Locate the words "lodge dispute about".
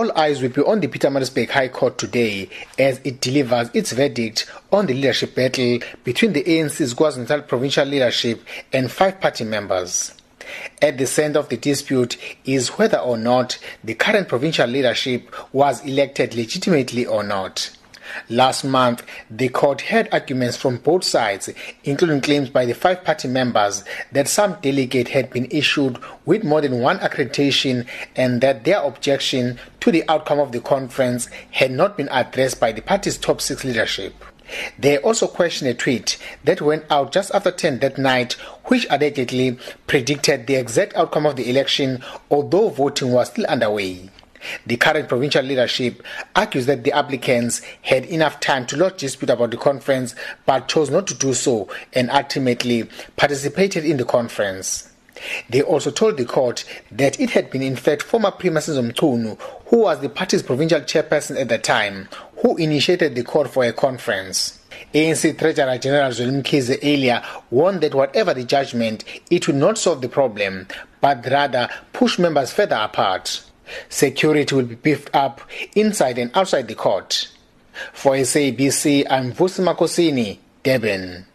48.76-49.50